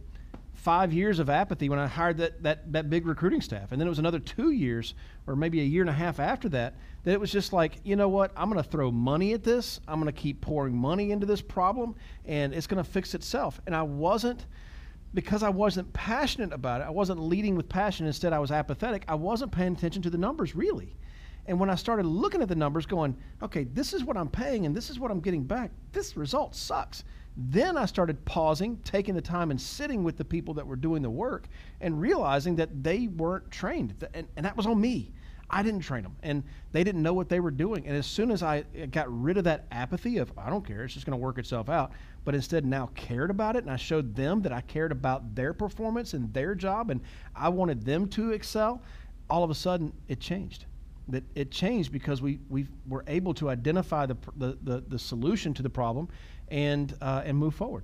five 0.66 0.94
years 0.94 1.20
of 1.20 1.30
apathy 1.30 1.70
when 1.70 1.78
I 1.78 1.86
hired 1.86 2.18
that, 2.18 2.42
that, 2.44 2.72
that 2.74 2.90
big 2.90 3.06
recruiting 3.06 3.42
staff. 3.42 3.72
And 3.72 3.80
then 3.80 3.88
it 3.88 3.90
was 3.90 4.00
another 4.00 4.20
two 4.20 4.52
years, 4.52 4.96
or 5.28 5.36
maybe 5.36 5.62
a 5.62 5.64
year 5.64 5.82
and 5.84 5.90
a 5.90 5.94
half 5.94 6.20
after 6.20 6.50
that, 6.50 6.76
that 7.04 7.12
it 7.12 7.20
was 7.20 7.32
just 7.32 7.54
like, 7.54 7.80
you 7.84 7.96
know 7.96 8.10
what? 8.10 8.32
I'm 8.36 8.50
going 8.50 8.64
to 8.64 8.68
throw 8.68 8.92
money 8.92 9.34
at 9.34 9.44
this. 9.44 9.80
I'm 9.88 10.02
going 10.02 10.12
to 10.12 10.20
keep 10.20 10.42
pouring 10.42 10.76
money 10.76 11.12
into 11.12 11.26
this 11.26 11.42
problem, 11.42 11.96
and 12.26 12.54
it's 12.54 12.68
going 12.68 12.84
to 12.84 12.90
fix 12.90 13.14
itself. 13.14 13.62
And 13.68 13.76
I 13.76 13.84
wasn't, 13.84 14.46
because 15.15 15.41
I 15.41 15.50
wasn't 15.50 15.91
passionate 15.93 16.53
about 16.53 16.81
it, 16.81 16.84
I 16.84 16.91
wasn't 16.91 17.22
leading 17.22 17.55
with 17.55 17.67
passion. 17.67 18.05
Instead, 18.05 18.34
I 18.34 18.39
was 18.39 18.51
apathetic. 18.51 19.05
I 19.07 19.15
wasn't 19.15 19.51
paying 19.51 19.74
attention 19.74 20.01
to 20.03 20.10
the 20.10 20.17
numbers, 20.17 20.55
really. 20.55 20.95
And 21.48 21.60
when 21.60 21.69
I 21.69 21.75
started 21.75 22.05
looking 22.05 22.41
at 22.41 22.50
the 22.50 22.55
numbers, 22.55 22.86
going, 22.86 23.15
okay, 23.41 23.63
this 23.65 23.93
is 23.93 24.03
what 24.03 24.17
I'm 24.17 24.29
paying 24.29 24.65
and 24.65 24.75
this 24.75 24.89
is 24.89 25.00
what 25.00 25.12
I'm 25.12 25.19
getting 25.19 25.43
back, 25.43 25.72
this 25.91 26.17
result 26.17 26.55
sucks. 26.55 27.03
Then 27.38 27.77
I 27.77 27.86
started 27.86 28.24
pausing, 28.25 28.77
taking 28.84 29.13
the 29.13 29.22
time 29.22 29.51
and 29.51 29.60
sitting 29.60 30.03
with 30.03 30.17
the 30.17 30.25
people 30.25 30.53
that 30.55 30.65
were 30.65 30.75
doing 30.75 31.01
the 31.01 31.10
work 31.10 31.48
and 31.81 32.00
realizing 32.00 32.55
that 32.55 32.84
they 32.84 33.07
weren't 33.07 33.51
trained. 33.51 33.93
And, 34.13 34.27
and 34.36 34.45
that 34.45 34.55
was 34.55 34.65
on 34.65 34.79
me. 34.79 35.13
I 35.50 35.62
didn't 35.62 35.81
train 35.81 36.03
them 36.03 36.15
and 36.24 36.43
they 36.72 36.84
didn't 36.84 37.03
know 37.03 37.13
what 37.13 37.29
they 37.29 37.39
were 37.39 37.51
doing. 37.51 37.86
And 37.88 37.95
as 37.95 38.07
soon 38.07 38.31
as 38.31 38.41
I 38.41 38.63
got 38.91 39.05
rid 39.22 39.38
of 39.38 39.43
that 39.43 39.65
apathy 39.72 40.17
of, 40.17 40.31
I 40.38 40.50
don't 40.50 40.65
care, 40.65 40.84
it's 40.84 40.93
just 40.93 41.05
going 41.05 41.17
to 41.17 41.24
work 41.24 41.38
itself 41.38 41.69
out, 41.69 41.91
but 42.25 42.36
instead 42.36 42.65
now 42.65 42.89
cared 42.96 43.29
about 43.29 43.55
it 43.55 43.63
and 43.63 43.72
I 43.72 43.77
showed 43.77 44.15
them 44.15 44.41
that 44.41 44.51
I 44.51 44.62
cared 44.62 44.91
about 44.91 45.36
their 45.36 45.53
performance 45.53 46.13
and 46.13 46.34
their 46.34 46.55
job 46.55 46.89
and 46.89 47.00
I 47.36 47.50
wanted 47.50 47.86
them 47.86 48.08
to 48.10 48.32
excel, 48.32 48.82
all 49.29 49.44
of 49.44 49.50
a 49.50 49.55
sudden 49.55 49.94
it 50.08 50.20
changed 50.20 50.65
that 51.08 51.24
it 51.36 51.51
changed 51.51 51.91
because 51.91 52.22
we, 52.22 52.39
we 52.50 52.67
were 52.88 53.03
able 53.08 53.34
to 53.36 53.50
identify 53.50 54.05
the, 54.05 54.17
the, 54.38 54.58
the, 54.63 54.84
the 54.88 55.00
solution 55.00 55.53
to 55.53 55.63
the 55.63 55.70
problem 55.70 56.08
and, 56.50 56.96
uh, 57.01 57.22
and 57.25 57.38
move 57.38 57.53
forward. 57.53 57.84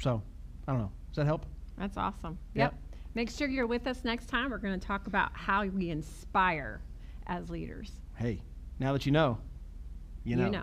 So, 0.00 0.22
I 0.66 0.72
don't 0.72 0.80
know. 0.80 0.92
Does 1.10 1.16
that 1.16 1.26
help? 1.26 1.44
That's 1.76 1.96
awesome. 1.96 2.38
Yep. 2.54 2.72
Yep. 2.72 2.74
Make 3.14 3.30
sure 3.30 3.48
you're 3.48 3.66
with 3.66 3.86
us 3.86 4.04
next 4.04 4.26
time. 4.26 4.50
We're 4.50 4.58
going 4.58 4.78
to 4.78 4.86
talk 4.86 5.06
about 5.06 5.30
how 5.34 5.66
we 5.66 5.90
inspire 5.90 6.80
as 7.26 7.50
leaders. 7.50 7.92
Hey, 8.16 8.40
now 8.78 8.92
that 8.92 9.04
you 9.04 9.12
know, 9.12 9.38
you 10.24 10.36
know. 10.36 10.44
You 10.46 10.50
know. 10.50 10.62